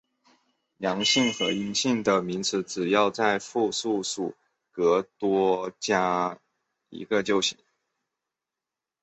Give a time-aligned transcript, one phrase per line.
[0.79, 4.35] 阳性和阴性的名词只要在复数属
[4.71, 6.39] 格多加
[6.89, 7.63] 一个就行了。